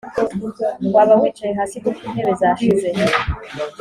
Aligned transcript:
waba 0.95 1.13
wicaye 1.21 1.53
hasi 1.59 1.77
kuko 1.83 1.99
intebe 2.07 2.31
zashije 2.41 2.89